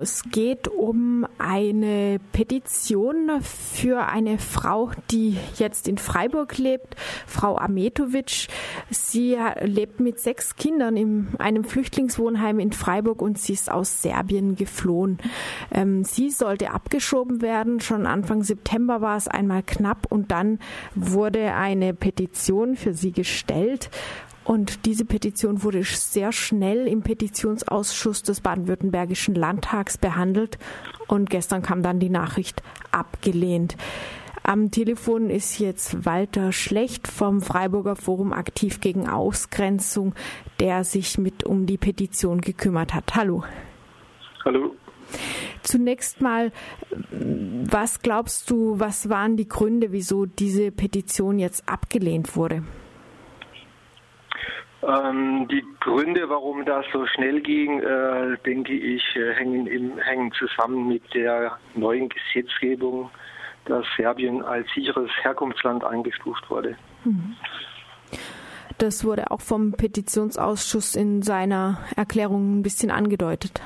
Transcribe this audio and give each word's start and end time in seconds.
Es 0.00 0.22
geht 0.30 0.68
um 0.68 1.26
eine 1.38 2.20
Petition 2.30 3.42
für 3.42 4.06
eine 4.06 4.38
Frau, 4.38 4.92
die 5.10 5.36
jetzt 5.56 5.88
in 5.88 5.98
Freiburg 5.98 6.56
lebt, 6.56 6.94
Frau 7.26 7.58
Ametovic. 7.58 8.46
Sie 8.90 9.36
lebt 9.60 9.98
mit 9.98 10.20
sechs 10.20 10.54
Kindern 10.54 10.96
in 10.96 11.26
einem 11.40 11.64
Flüchtlingswohnheim 11.64 12.60
in 12.60 12.70
Freiburg 12.70 13.20
und 13.20 13.40
sie 13.40 13.54
ist 13.54 13.72
aus 13.72 14.00
Serbien 14.00 14.54
geflohen. 14.54 15.18
Ähm, 15.72 16.04
sie 16.04 16.30
sollte 16.30 16.70
abgeschoben 16.70 17.42
werden. 17.42 17.80
Schon 17.80 18.06
Anfang 18.06 18.44
September 18.44 19.00
war 19.00 19.16
es 19.16 19.26
einmal 19.26 19.64
knapp 19.64 20.06
und 20.10 20.30
dann 20.30 20.60
wurde 20.94 21.54
eine 21.54 21.92
Petition 21.92 22.76
für 22.76 22.94
sie 22.94 23.10
gestellt. 23.10 23.90
Und 24.48 24.86
diese 24.86 25.04
Petition 25.04 25.62
wurde 25.62 25.84
sehr 25.84 26.32
schnell 26.32 26.88
im 26.88 27.02
Petitionsausschuss 27.02 28.22
des 28.22 28.40
baden-württembergischen 28.40 29.34
Landtags 29.34 29.98
behandelt 29.98 30.56
und 31.06 31.28
gestern 31.28 31.60
kam 31.60 31.82
dann 31.82 32.00
die 32.00 32.08
Nachricht 32.08 32.62
abgelehnt. 32.90 33.76
Am 34.44 34.70
Telefon 34.70 35.28
ist 35.28 35.58
jetzt 35.58 36.06
Walter 36.06 36.52
Schlecht 36.52 37.08
vom 37.08 37.42
Freiburger 37.42 37.94
Forum 37.94 38.32
aktiv 38.32 38.80
gegen 38.80 39.06
Ausgrenzung, 39.06 40.14
der 40.60 40.82
sich 40.82 41.18
mit 41.18 41.44
um 41.44 41.66
die 41.66 41.76
Petition 41.76 42.40
gekümmert 42.40 42.94
hat. 42.94 43.16
Hallo. 43.16 43.44
Hallo. 44.46 44.74
Zunächst 45.62 46.22
mal, 46.22 46.52
was 47.10 48.00
glaubst 48.00 48.48
du, 48.48 48.80
was 48.80 49.10
waren 49.10 49.36
die 49.36 49.46
Gründe, 49.46 49.92
wieso 49.92 50.24
diese 50.24 50.70
Petition 50.70 51.38
jetzt 51.38 51.68
abgelehnt 51.68 52.34
wurde? 52.34 52.62
Ähm, 54.88 55.46
die 55.48 55.62
Gründe, 55.80 56.30
warum 56.30 56.64
das 56.64 56.86
so 56.92 57.06
schnell 57.06 57.42
ging, 57.42 57.80
äh, 57.80 58.38
denke 58.46 58.72
ich, 58.72 59.02
äh, 59.16 59.34
hängen, 59.34 59.66
im, 59.66 59.98
hängen 59.98 60.32
zusammen 60.32 60.88
mit 60.88 61.02
der 61.12 61.58
neuen 61.74 62.08
Gesetzgebung, 62.08 63.10
dass 63.66 63.84
Serbien 63.98 64.42
als 64.42 64.66
sicheres 64.74 65.10
Herkunftsland 65.20 65.84
eingestuft 65.84 66.48
wurde. 66.48 66.76
Mhm. 67.04 67.36
Das 68.78 69.04
wurde 69.04 69.30
auch 69.30 69.42
vom 69.42 69.72
Petitionsausschuss 69.72 70.94
in 70.94 71.20
seiner 71.20 71.78
Erklärung 71.96 72.58
ein 72.58 72.62
bisschen 72.62 72.90
angedeutet. 72.90 73.60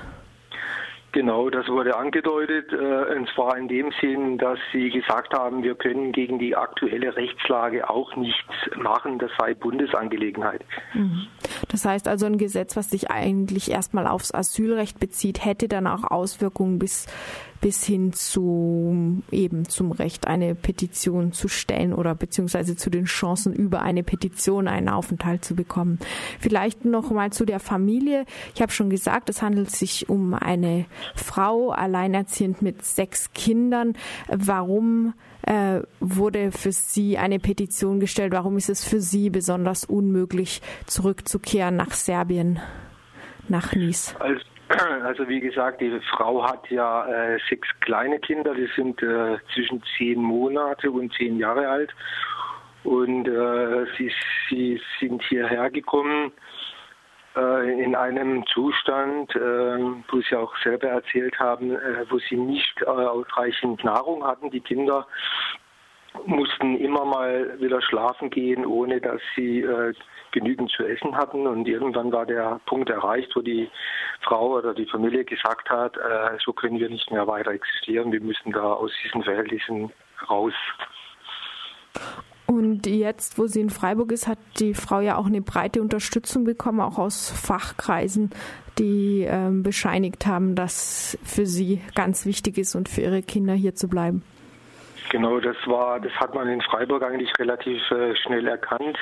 Genau, 1.12 1.50
das 1.50 1.68
wurde 1.68 1.94
angedeutet, 1.94 2.72
äh, 2.72 3.16
und 3.16 3.28
zwar 3.34 3.58
in 3.58 3.68
dem 3.68 3.92
Sinn, 4.00 4.38
dass 4.38 4.58
Sie 4.72 4.88
gesagt 4.88 5.34
haben, 5.34 5.62
wir 5.62 5.74
können 5.74 6.10
gegen 6.10 6.38
die 6.38 6.56
aktuelle 6.56 7.14
Rechtslage 7.14 7.88
auch 7.88 8.16
nichts 8.16 8.54
machen, 8.77 9.19
das 9.19 9.30
sei 9.38 9.52
Bundesangelegenheit. 9.52 10.64
Mhm. 10.94 11.27
Das 11.73 11.84
heißt 11.84 12.06
also, 12.06 12.27
ein 12.27 12.39
Gesetz, 12.39 12.77
was 12.77 12.91
sich 12.91 13.11
eigentlich 13.11 13.70
erstmal 13.70 14.06
aufs 14.06 14.33
Asylrecht 14.33 15.01
bezieht, 15.01 15.45
hätte 15.45 15.67
dann 15.67 15.87
auch 15.87 16.05
Auswirkungen 16.05 16.78
bis 16.78 17.06
bis 17.62 17.84
hin 17.84 18.12
zu 18.12 19.23
eben 19.31 19.69
zum 19.69 19.93
Recht, 19.93 20.27
eine 20.27 20.55
Petition 20.56 21.33
zu 21.33 21.47
stellen 21.47 21.95
oder 21.95 22.15
beziehungsweise 22.15 22.77
zu 22.77 22.91
den 22.91 23.05
Chancen, 23.05 23.55
über 23.55 23.83
eine 23.83 24.03
Petition 24.03 24.67
einen 24.67 24.89
Aufenthalt 24.89 25.45
zu 25.45 25.55
bekommen. 25.55 26.00
Vielleicht 26.41 26.84
noch 26.84 27.12
mal 27.12 27.31
zu 27.33 27.45
der 27.45 27.61
Familie. 27.61 28.27
Ich 28.55 28.61
habe 28.61 28.73
schon 28.73 28.91
gesagt, 28.91 29.31
es 29.31 29.43
handelt 29.43 29.70
sich 29.70 30.09
um 30.09 30.34
eine 30.34 30.87
Frau, 31.15 31.70
alleinerziehend 31.70 32.62
mit 32.62 32.84
sechs 32.84 33.33
Kindern. 33.33 33.95
Warum 34.27 35.15
äh, 35.53 35.83
wurde 36.00 36.50
für 36.50 36.72
sie 36.72 37.19
eine 37.19 37.39
Petition 37.39 38.00
gestellt? 38.00 38.33
Warum 38.33 38.56
ist 38.56 38.70
es 38.70 38.84
für 38.89 39.00
sie 39.00 39.28
besonders 39.28 39.84
unmöglich, 39.84 40.62
zurückzukehren 40.86 41.77
nach 41.77 41.91
Serbien, 41.91 42.61
nach 43.48 43.75
Nice? 43.75 44.17
Also 44.19 44.41
also 45.05 45.28
wie 45.28 45.41
gesagt, 45.41 45.83
die 45.83 46.00
Frau 46.17 46.42
hat 46.42 46.70
ja 46.70 47.06
äh, 47.06 47.39
sechs 47.50 47.69
kleine 47.81 48.19
Kinder, 48.20 48.55
die 48.55 48.69
sind 48.75 49.03
äh, 49.03 49.36
zwischen 49.53 49.83
zehn 49.98 50.19
Monate 50.19 50.91
und 50.91 51.12
zehn 51.14 51.39
Jahre 51.39 51.69
alt. 51.69 51.91
Und 52.84 53.28
äh, 53.28 53.84
sie, 53.98 54.11
sie 54.49 54.81
sind 54.99 55.22
hierher 55.28 55.71
gekommen 55.71 56.32
äh, 57.37 57.82
in 57.82 57.94
einem 57.94 58.44
Zustand, 58.47 59.34
äh, 59.34 59.38
wo 59.38 60.20
sie 60.28 60.37
auch 60.37 60.54
selber 60.62 60.88
erzählt 60.88 61.38
haben, 61.38 61.72
äh, 61.72 62.04
wo 62.10 62.19
sie 62.19 62.37
nicht 62.37 62.87
ausreichend 62.87 63.82
Nahrung 63.84 64.25
hatten. 64.25 64.50
Die 64.50 64.60
Kinder 64.60 65.06
mussten 66.26 66.76
immer 66.76 67.04
mal 67.04 67.59
wieder 67.59 67.81
schlafen 67.81 68.28
gehen, 68.28 68.66
ohne 68.66 69.00
dass 69.00 69.20
sie 69.34 69.66
genügend 70.32 70.70
zu 70.70 70.84
essen 70.84 71.16
hatten. 71.16 71.47
Und 71.47 71.69
irgendwann 71.69 72.12
war 72.12 72.26
der 72.26 72.60
Punkt 72.66 72.91
erreicht, 72.91 73.34
wo 73.37 73.41
die 73.41 73.70
Frau 74.22 74.59
oder 74.59 74.75
die 74.75 74.87
Familie 74.87 75.25
gesagt 75.25 75.70
hat, 75.70 75.97
äh, 75.97 76.37
so 76.44 76.53
können 76.53 76.78
wir 76.78 76.88
nicht 76.88 77.10
mehr 77.10 77.26
weiter 77.26 77.53
existieren, 77.53 78.12
wir 78.12 78.20
müssen 78.20 78.53
da 78.53 78.72
aus 78.72 78.91
diesen 79.04 79.22
Verhältnissen 79.22 79.93
raus. 80.28 80.54
Und 82.72 82.87
jetzt, 82.87 83.38
wo 83.38 83.47
sie 83.47 83.60
in 83.60 83.69
Freiburg 83.69 84.12
ist, 84.12 84.27
hat 84.27 84.38
die 84.59 84.72
Frau 84.72 85.00
ja 85.00 85.19
auch 85.19 85.27
eine 85.27 85.43
breite 85.43 85.83
Unterstützung 85.83 86.44
bekommen, 86.44 86.81
auch 86.81 86.97
aus 86.97 87.31
Fachkreisen, 87.31 88.31
die 88.78 89.25
äh, 89.25 89.50
bescheinigt 89.50 90.25
haben, 90.25 90.55
dass 90.55 91.19
für 91.22 91.44
sie 91.44 91.82
ganz 91.94 92.25
wichtig 92.25 92.56
ist 92.56 92.75
und 92.75 92.88
für 92.88 93.03
ihre 93.03 93.21
Kinder 93.21 93.53
hier 93.53 93.75
zu 93.75 93.91
bleiben. 93.91 94.22
Genau, 95.11 95.38
das 95.38 95.56
war, 95.66 96.00
das 96.00 96.12
hat 96.12 96.34
man 96.34 96.49
in 96.49 96.62
Freiburg 96.62 97.03
eigentlich 97.03 97.31
relativ 97.38 97.78
äh, 97.91 98.16
schnell 98.16 98.49
erkannt, 98.49 98.97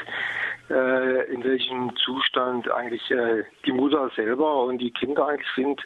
äh, 0.69 1.32
in 1.32 1.44
welchem 1.44 1.94
Zustand 2.04 2.69
eigentlich 2.72 3.09
äh, 3.12 3.44
die 3.66 3.72
Mutter 3.72 4.10
selber 4.16 4.64
und 4.64 4.78
die 4.78 4.91
Kinder 4.91 5.28
eigentlich 5.28 5.47
sind. 5.54 5.80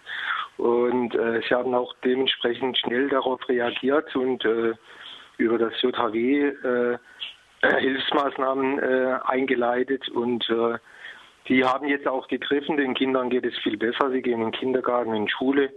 Und 0.57 1.15
äh, 1.15 1.43
sie 1.47 1.55
haben 1.55 1.75
auch 1.75 1.95
dementsprechend 2.03 2.79
schnell 2.79 3.11
darauf 3.11 3.47
reagiert 3.47 4.17
und 4.17 4.43
äh, 4.47 4.73
über 5.37 5.59
das 5.59 5.75
JHW 5.83 6.47
äh, 6.47 6.99
Hilfsmaßnahmen 7.79 8.81
eingeleitet 9.25 10.09
und 10.09 10.47
die 11.49 11.65
haben 11.65 11.87
jetzt 11.89 12.07
auch 12.07 12.29
gegriffen. 12.29 12.77
Den 12.77 12.95
Kindern 12.95 13.31
geht 13.31 13.45
es 13.45 13.57
viel 13.59 13.77
besser. 13.77 14.11
Sie 14.11 14.23
gehen 14.23 14.41
in 14.41 14.51
den 14.51 14.53
Kindergarten, 14.53 15.15
in 15.15 15.27
die 15.27 15.33
Schule 15.33 15.73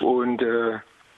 und 0.00 0.42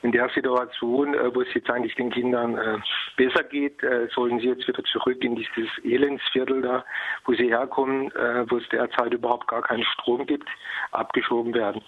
in 0.03 0.13
der 0.13 0.29
Situation, 0.31 1.15
äh, 1.15 1.35
wo 1.35 1.43
es 1.43 1.53
jetzt 1.55 1.71
eigentlich 1.71 1.95
den 1.95 2.11
Kindern 2.11 2.57
äh, 2.57 2.79
besser 3.17 3.45
geht, 3.45 3.83
äh, 3.83 4.09
sollen 4.15 4.39
sie 4.41 4.47
jetzt 4.47 4.67
wieder 4.67 4.83
zurück 4.85 5.23
in 5.23 5.37
dieses 5.37 5.71
Elendsviertel 5.85 6.63
da, 6.63 6.85
wo 7.25 7.35
sie 7.35 7.49
herkommen, 7.49 8.11
wo 8.49 8.57
es 8.57 8.69
derzeit 8.71 9.13
überhaupt 9.13 9.47
gar 9.49 9.63
keinen 9.63 9.85
Strom 9.85 10.27
gibt, 10.27 10.49
abgeschoben 10.91 11.55
werden. 11.55 11.83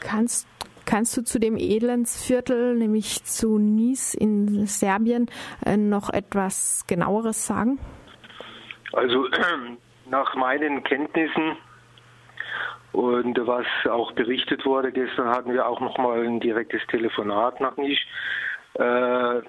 Kannst, 0.00 0.48
kannst 0.88 1.16
du 1.18 1.22
zu 1.22 1.38
dem 1.38 1.56
Elendsviertel, 1.58 2.74
nämlich 2.74 3.22
zu 3.24 3.58
Nice 3.58 4.14
in 4.14 4.66
Serbien, 4.66 5.26
noch 5.76 6.10
etwas 6.10 6.84
genaueres 6.88 7.46
sagen? 7.46 7.78
Also 8.94 9.28
nach 10.10 10.34
meinen 10.34 10.82
Kenntnissen 10.82 11.58
und 12.92 13.38
was 13.46 13.66
auch 13.90 14.12
berichtet 14.12 14.64
wurde, 14.64 14.90
gestern 14.90 15.28
hatten 15.28 15.52
wir 15.52 15.68
auch 15.68 15.80
nochmal 15.80 16.24
ein 16.24 16.40
direktes 16.40 16.80
Telefonat 16.86 17.60
nach 17.60 17.76
Nisch. 17.76 18.06
Äh, 18.74 19.42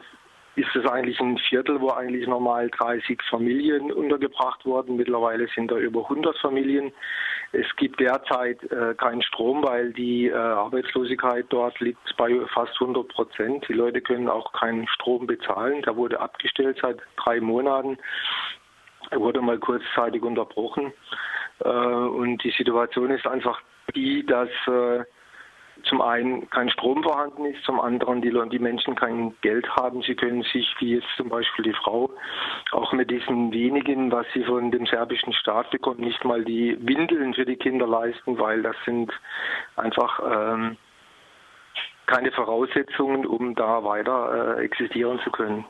ist 0.55 0.75
es 0.75 0.85
eigentlich 0.85 1.19
ein 1.19 1.37
Viertel, 1.37 1.79
wo 1.79 1.89
eigentlich 1.89 2.27
normal 2.27 2.69
30 2.69 3.21
Familien 3.29 3.91
untergebracht 3.91 4.65
wurden. 4.65 4.97
Mittlerweile 4.97 5.47
sind 5.55 5.71
da 5.71 5.77
über 5.77 6.01
100 6.03 6.37
Familien. 6.39 6.91
Es 7.51 7.67
gibt 7.77 7.99
derzeit 7.99 8.61
äh, 8.71 8.93
keinen 8.95 9.21
Strom, 9.21 9.63
weil 9.63 9.93
die 9.93 10.27
äh, 10.27 10.35
Arbeitslosigkeit 10.35 11.45
dort 11.49 11.79
liegt 11.79 12.15
bei 12.17 12.39
fast 12.53 12.73
100 12.79 13.07
Prozent. 13.07 13.67
Die 13.67 13.73
Leute 13.73 14.01
können 14.01 14.29
auch 14.29 14.51
keinen 14.53 14.87
Strom 14.87 15.27
bezahlen. 15.27 15.81
Der 15.83 15.95
wurde 15.95 16.19
abgestellt 16.19 16.77
seit 16.81 16.99
drei 17.17 17.39
Monaten. 17.39 17.97
Er 19.11 19.19
wurde 19.19 19.41
mal 19.41 19.57
kurzzeitig 19.57 20.21
unterbrochen. 20.21 20.93
Äh, 21.63 21.69
und 21.69 22.43
die 22.43 22.51
Situation 22.51 23.11
ist 23.11 23.25
einfach 23.25 23.61
die, 23.95 24.25
dass 24.25 24.49
äh, 24.67 25.03
zum 25.83 26.01
einen 26.01 26.49
kein 26.49 26.69
Strom 26.69 27.03
vorhanden 27.03 27.45
ist, 27.45 27.63
zum 27.63 27.79
anderen 27.79 28.21
die, 28.21 28.31
die 28.49 28.59
Menschen 28.59 28.95
kein 28.95 29.35
Geld 29.41 29.67
haben. 29.75 30.01
Sie 30.01 30.15
können 30.15 30.43
sich, 30.43 30.75
wie 30.79 30.95
jetzt 30.95 31.07
zum 31.17 31.29
Beispiel 31.29 31.63
die 31.63 31.73
Frau, 31.73 32.09
auch 32.71 32.93
mit 32.93 33.11
diesen 33.11 33.51
wenigen, 33.51 34.11
was 34.11 34.25
sie 34.33 34.43
von 34.43 34.71
dem 34.71 34.85
serbischen 34.85 35.33
Staat 35.33 35.69
bekommt, 35.71 35.99
nicht 35.99 36.23
mal 36.25 36.43
die 36.43 36.77
Windeln 36.81 37.33
für 37.33 37.45
die 37.45 37.57
Kinder 37.57 37.87
leisten, 37.87 38.39
weil 38.39 38.61
das 38.61 38.75
sind 38.85 39.11
einfach 39.75 40.19
ähm, 40.25 40.77
keine 42.05 42.31
Voraussetzungen, 42.31 43.25
um 43.25 43.55
da 43.55 43.83
weiter 43.83 44.57
äh, 44.57 44.63
existieren 44.65 45.19
zu 45.23 45.31
können. 45.31 45.65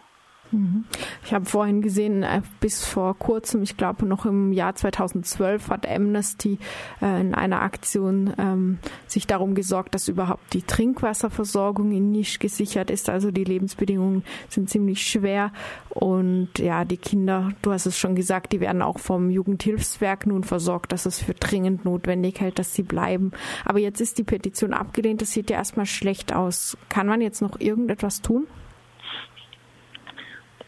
Mhm. 0.52 0.86
Ich 1.24 1.34
habe 1.34 1.46
vorhin 1.46 1.82
gesehen, 1.82 2.24
äh, 2.24 2.42
bis 2.60 2.86
vor 2.86 3.18
kurzem, 3.18 3.62
ich 3.64 3.78
glaube 3.78 4.06
noch 4.06 4.26
im 4.26 4.52
Jahr 4.52 4.76
2012, 4.76 5.70
hat 5.70 5.88
Amnesty 5.88 6.58
äh, 7.02 7.22
in 7.22 7.34
einer 7.36 7.62
Aktion 7.62 8.34
ähm, 8.38 8.80
sich 9.08 9.28
darum 9.28 9.56
gesorgt, 9.56 9.94
dass 9.96 10.08
überhaupt 10.08 10.54
die 10.54 10.64
Trinkwasserversorgung 10.64 11.92
in 11.92 12.12
Nisch 12.12 12.40
gesichert 12.40 12.90
ist. 12.90 13.10
Also 13.10 13.32
die 13.32 13.44
Lebensbedingungen 13.44 14.24
sind 14.50 14.70
ziemlich 14.70 15.04
schwer 15.04 15.52
und 15.90 16.50
ja, 16.58 16.86
die 16.86 16.98
Kinder, 16.98 17.52
du 17.62 17.72
hast 17.72 17.86
es 17.86 17.98
schon 17.98 18.16
gesagt, 18.16 18.54
die 18.54 18.60
werden 18.60 18.82
auch 18.82 19.00
vom 19.00 19.30
Jugendhilfswerk 19.30 20.26
nun 20.28 20.44
versorgt, 20.44 20.92
dass 20.92 21.06
es 21.06 21.20
für 21.20 21.34
dringend 21.34 21.86
notwendig 21.86 22.40
hält, 22.40 22.60
dass 22.60 22.74
sie 22.74 22.84
bleiben. 22.84 23.32
Aber 23.66 23.80
jetzt 23.80 24.02
ist 24.02 24.18
die 24.18 24.24
Petition 24.24 24.74
abgelehnt. 24.74 25.22
Das 25.22 25.32
sieht 25.32 25.50
ja 25.50 25.58
erstmal 25.58 25.86
schlecht 25.86 26.34
aus. 26.34 26.78
Kann 26.90 27.08
man 27.08 27.22
jetzt 27.22 27.42
noch 27.42 27.60
irgendetwas 27.60 28.22
tun? 28.22 28.48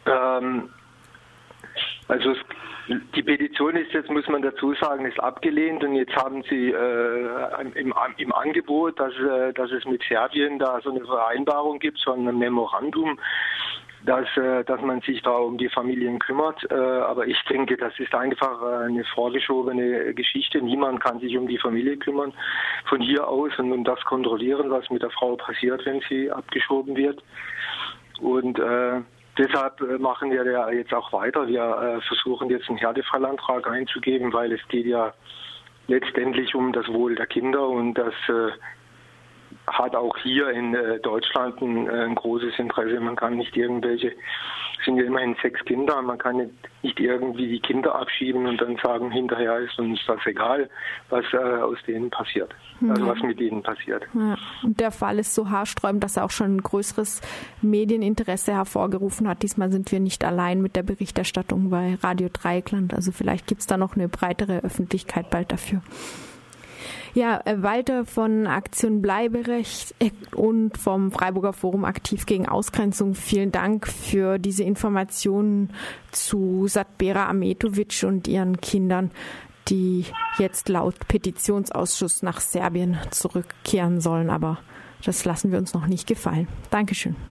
Ähm, 0.06 0.70
also 2.08 2.32
es, 2.32 2.38
die 3.16 3.24
Petition 3.24 3.76
ist 3.76 3.94
jetzt, 3.94 4.10
muss 4.10 4.28
man 4.28 4.42
dazu 4.42 4.74
sagen, 4.74 5.06
ist 5.06 5.20
abgelehnt 5.20 5.84
und 5.84 5.96
jetzt 5.96 6.16
haben 6.16 6.44
sie 6.50 6.72
äh, 6.72 7.62
im, 7.76 7.94
im, 8.18 8.34
Angebot, 8.34 9.00
dass, 9.00 9.14
äh, 9.14 9.54
dass 9.54 9.72
es 9.72 9.86
mit 9.86 10.02
Serbien 10.08 10.60
da 10.60 10.80
so 10.84 10.90
eine 10.90 11.06
Vereinbarung 11.06 11.80
gibt, 11.80 12.00
so 12.00 12.12
ein 12.12 12.38
Memorandum, 12.38 13.20
dass, 14.06 14.26
äh, 14.36 14.64
dass 14.64 14.82
man 14.82 15.02
sich 15.02 15.22
da 15.22 15.32
um 15.32 15.58
die 15.58 15.70
Familien 15.70 16.20
kümmert. 16.20 16.70
Äh, 16.70 16.76
aber 16.76 17.28
ich 17.28 17.38
denke, 17.50 17.78
das 17.78 17.98
ist 18.00 18.14
einfach 18.14 18.62
eine 18.62 19.06
vorgeschobene 19.06 20.14
Geschichte. 20.14 20.62
Niemand 20.62 21.02
kann 21.02 21.20
sich 21.20 21.38
um 21.38 21.48
die 21.48 21.60
Familie 21.60 21.98
kümmern 21.98 22.34
von 22.86 23.00
hier 23.00 23.28
aus 23.28 23.52
und, 23.58 23.72
und 23.72 23.84
das 23.86 24.02
kontrollieren, 24.02 24.70
was 24.70 24.90
mit 24.90 25.04
der 25.04 25.12
Frau 25.12 25.36
passiert, 25.36 25.86
wenn 25.86 26.02
sie 26.10 26.32
abgeschoben 26.32 26.96
wird. 26.96 27.24
Und 28.20 28.60
äh, 28.60 29.02
Deshalb 29.42 29.82
äh, 29.82 29.98
machen 29.98 30.30
wir 30.30 30.46
ja 30.46 30.70
jetzt 30.70 30.94
auch 30.94 31.12
weiter. 31.12 31.48
Wir 31.48 31.64
äh, 31.64 32.02
versuchen 32.02 32.52
jetzt 32.52 32.70
einen 32.70 32.78
Härtefallantrag 32.78 33.68
einzugeben, 33.68 34.32
weil 34.34 34.52
es 34.52 34.62
geht 34.68 34.86
ja 34.86 35.14
letztendlich 35.88 36.54
um 36.54 36.72
das 36.72 36.88
Wohl 36.90 37.16
der 37.16 37.26
Kinder 37.26 37.68
und 37.68 37.96
das 37.96 38.14
äh, 38.30 38.52
hat 39.66 39.96
auch 39.96 40.16
hier 40.18 40.50
in 40.50 40.78
Deutschland 41.02 41.62
ein, 41.62 41.90
ein 41.90 42.16
großes 42.16 42.58
Interesse. 42.58 43.00
Man 43.00 43.16
kann 43.16 43.38
nicht 43.38 43.56
irgendwelche 43.58 44.14
sind 44.86 44.98
ja 44.98 45.04
immerhin 45.04 45.36
sechs 45.42 45.64
Kinder. 45.66 46.02
Man 46.02 46.18
kann 46.18 46.50
nicht 46.82 47.00
irgendwie 47.00 47.48
die 47.48 47.60
Kinder 47.60 47.96
abschieben 47.96 48.46
und 48.48 48.60
dann 48.62 48.78
sagen, 48.78 49.12
hinterher 49.12 49.58
ist 49.60 49.78
uns 49.80 50.00
das 50.08 50.20
egal, 50.26 50.70
was 51.10 51.26
äh, 51.34 51.38
aus 51.38 51.78
denen 51.88 52.10
passiert. 52.10 52.54
Also 52.90 53.06
was 53.06 53.22
mit 53.22 53.40
ihnen 53.40 53.62
passiert. 53.62 54.04
Ja. 54.14 54.36
Und 54.64 54.80
der 54.80 54.92
Fall 54.92 55.20
ist 55.20 55.36
so 55.36 55.50
haarsträubend, 55.50 56.04
dass 56.04 56.18
er 56.18 56.26
auch 56.26 56.32
schon 56.32 56.56
ein 56.56 56.62
größeres 56.62 57.22
Medieninteresse 57.62 58.54
hervorgerufen 58.54 59.28
hat. 59.28 59.44
Diesmal 59.44 59.72
sind 59.72 59.92
wir 59.92 60.00
nicht 60.00 60.24
allein 60.24 60.62
mit 60.62 60.76
der 60.76 60.84
Berichterstattung 60.84 61.70
bei 61.70 61.96
Radio 62.02 62.30
Dreieckland. 62.32 62.94
Also 62.94 63.12
vielleicht 63.12 63.46
gibt 63.48 63.62
es 63.62 63.68
da 63.68 63.78
noch 63.78 63.96
eine 63.96 64.10
breitere 64.10 64.60
Öffentlichkeit 64.60 65.30
bald 65.30 65.52
dafür. 65.52 65.82
Ja, 67.14 67.42
äh, 67.46 67.62
Walter 67.62 68.06
von 68.06 68.48
Aktion 68.48 69.02
Bleiberecht 69.02 69.96
äh, 70.00 70.12
und 70.36 70.78
vom 70.78 71.12
Freiburger 71.12 71.54
Forum 71.54 71.86
aktiv 71.86 72.26
gegen 72.26 72.48
Ausgrenzung. 72.48 73.16
Vielen 73.16 73.52
Dank 73.52 73.88
für 73.88 74.40
diese 74.40 74.64
Informationen 74.64 75.72
zu 76.12 76.68
Satbera 76.68 77.28
Ametovic 77.30 78.04
und 78.04 78.28
ihren 78.28 78.62
Kindern, 78.62 79.12
die 79.68 80.06
jetzt 80.38 80.70
laut 80.70 81.08
Petitionsausschuss 81.08 82.24
nach 82.24 82.40
Serbien 82.40 82.98
zurückkehren 83.12 84.02
sollen. 84.02 84.30
Aber 84.30 84.60
das 85.06 85.26
lassen 85.26 85.52
wir 85.52 85.60
uns 85.60 85.74
noch 85.74 85.88
nicht 85.88 86.08
gefallen. 86.08 86.48
Dankeschön. 86.70 87.16